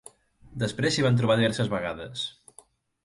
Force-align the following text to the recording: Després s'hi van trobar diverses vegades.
Després 0.63 0.95
s'hi 0.97 1.05
van 1.07 1.21
trobar 1.21 1.37
diverses 1.41 1.69
vegades. 1.75 2.25